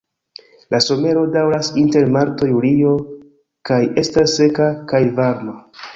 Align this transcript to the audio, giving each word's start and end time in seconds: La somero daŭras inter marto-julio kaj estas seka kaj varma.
La 0.75 0.79
somero 0.85 1.25
daŭras 1.35 1.69
inter 1.83 2.09
marto-julio 2.15 2.95
kaj 3.71 3.81
estas 4.05 4.37
seka 4.41 4.71
kaj 4.95 5.07
varma. 5.21 5.59